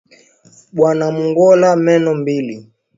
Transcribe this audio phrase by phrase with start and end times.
[0.79, 2.55] Bana mu ngola meno mbili